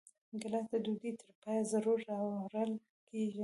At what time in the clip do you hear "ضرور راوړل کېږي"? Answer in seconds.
1.71-3.39